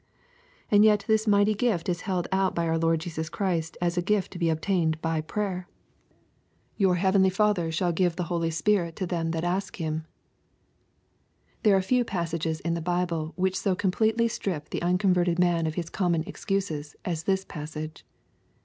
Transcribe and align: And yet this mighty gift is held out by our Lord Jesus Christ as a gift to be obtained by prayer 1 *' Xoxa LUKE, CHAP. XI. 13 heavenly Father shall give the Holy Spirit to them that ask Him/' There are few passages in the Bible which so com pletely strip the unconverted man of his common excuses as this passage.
And 0.71 0.83
yet 0.83 1.05
this 1.07 1.27
mighty 1.27 1.53
gift 1.53 1.87
is 1.87 2.01
held 2.09 2.27
out 2.31 2.55
by 2.55 2.67
our 2.67 2.79
Lord 2.79 3.01
Jesus 3.01 3.29
Christ 3.29 3.77
as 3.79 3.97
a 3.97 4.01
gift 4.01 4.31
to 4.31 4.39
be 4.39 4.49
obtained 4.49 4.99
by 4.99 5.21
prayer 5.21 5.67
1 6.79 6.79
*' 6.79 6.79
Xoxa 6.79 6.79
LUKE, 6.79 6.79
CHAP. 6.79 6.79
XI. 6.79 6.87
13 6.87 6.95
heavenly 7.03 7.29
Father 7.29 7.71
shall 7.71 7.91
give 7.91 8.15
the 8.15 8.23
Holy 8.23 8.49
Spirit 8.49 8.95
to 8.95 9.05
them 9.05 9.29
that 9.29 9.43
ask 9.43 9.75
Him/' 9.79 10.05
There 11.61 11.77
are 11.77 11.81
few 11.83 12.03
passages 12.03 12.59
in 12.61 12.73
the 12.73 12.81
Bible 12.81 13.33
which 13.35 13.55
so 13.59 13.75
com 13.75 13.91
pletely 13.91 14.27
strip 14.27 14.71
the 14.71 14.81
unconverted 14.81 15.37
man 15.37 15.67
of 15.67 15.75
his 15.75 15.91
common 15.91 16.23
excuses 16.23 16.95
as 17.05 17.25
this 17.25 17.45
passage. 17.45 18.03